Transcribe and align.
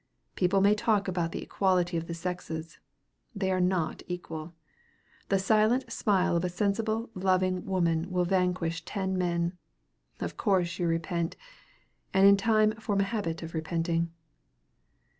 People 0.33 0.61
may 0.61 0.73
talk 0.73 1.07
about 1.07 1.31
the 1.31 1.43
equality 1.43 1.95
of 1.95 2.07
the 2.07 2.15
sexes! 2.15 2.79
They 3.35 3.51
are 3.51 3.61
not 3.61 4.01
equal. 4.07 4.55
The 5.29 5.37
silent 5.37 5.91
smile 5.93 6.35
of 6.35 6.43
a 6.43 6.49
sensible, 6.49 7.11
loving 7.13 7.67
woman 7.67 8.09
will 8.09 8.25
vanquish 8.25 8.83
ten 8.83 9.15
men. 9.15 9.59
Of 10.19 10.37
course 10.37 10.79
you 10.79 10.87
repent, 10.87 11.35
and 12.15 12.25
in 12.25 12.35
time 12.35 12.71
form 12.77 12.99
a 13.01 13.11
habit 13.13 13.43
of 13.43 13.53
repenting. 13.53 14.11